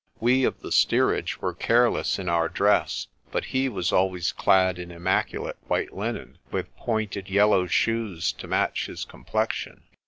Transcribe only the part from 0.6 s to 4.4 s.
the steerage were careless in our dress, but he was always